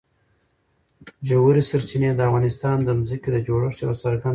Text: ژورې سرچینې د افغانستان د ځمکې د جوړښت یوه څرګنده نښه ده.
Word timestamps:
ژورې 1.27 1.61
سرچینې 1.69 2.09
د 2.15 2.19
افغانستان 2.29 2.77
د 2.83 2.89
ځمکې 3.09 3.29
د 3.33 3.37
جوړښت 3.47 3.77
یوه 3.83 3.95
څرګنده 4.01 4.19
نښه 4.21 4.27
ده. 4.29 4.29